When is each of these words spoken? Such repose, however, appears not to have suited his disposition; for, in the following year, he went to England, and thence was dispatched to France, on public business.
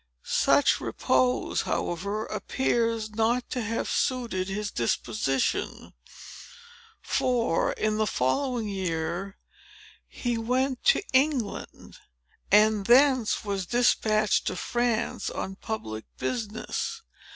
Such 0.23 0.81
repose, 0.81 1.61
however, 1.61 2.25
appears 2.25 3.11
not 3.11 3.47
to 3.51 3.61
have 3.61 3.87
suited 3.87 4.47
his 4.47 4.71
disposition; 4.71 5.93
for, 7.03 7.73
in 7.73 7.97
the 7.97 8.07
following 8.07 8.67
year, 8.67 9.37
he 10.07 10.39
went 10.39 10.83
to 10.85 11.03
England, 11.13 11.99
and 12.51 12.87
thence 12.87 13.45
was 13.45 13.67
dispatched 13.67 14.47
to 14.47 14.55
France, 14.55 15.29
on 15.29 15.57
public 15.57 16.05
business. 16.17 17.03